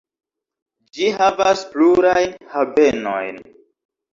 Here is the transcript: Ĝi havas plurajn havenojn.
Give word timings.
Ĝi 0.95 1.11
havas 1.17 1.61
plurajn 1.75 2.35
havenojn. 2.55 3.39